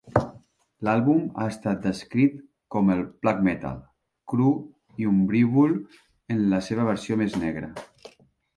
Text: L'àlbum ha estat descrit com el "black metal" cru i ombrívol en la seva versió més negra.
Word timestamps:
L'àlbum 0.87 1.19
ha 1.41 1.43
estat 1.51 1.83
descrit 1.83 2.39
com 2.77 2.89
el 2.95 3.03
"black 3.27 3.43
metal" 3.49 3.77
cru 4.35 4.49
i 5.05 5.09
ombrívol 5.13 5.79
en 6.37 6.43
la 6.57 6.65
seva 6.73 6.91
versió 6.91 7.23
més 7.25 7.41
negra. 7.49 7.73